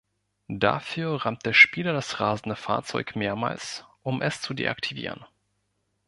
Dafür 0.55 1.13
rammt 1.27 1.45
der 1.45 1.53
Spieler 1.53 1.93
das 1.93 2.19
rasende 2.19 2.55
Fahrzeug 2.55 3.15
mehrmals, 3.15 3.85
um 4.01 4.23
es 4.23 4.41
zu 4.41 4.55
deaktivieren. 4.55 5.23